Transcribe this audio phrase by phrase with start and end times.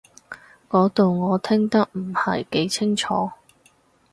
[0.67, 3.29] 嗰度我聽得唔係幾清楚